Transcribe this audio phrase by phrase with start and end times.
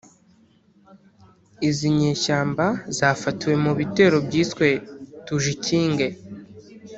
[1.67, 2.65] Izi nyeshyamba
[2.97, 4.67] zafatiwe mu bitero byiswe
[5.25, 6.07] ‘Tujikinge’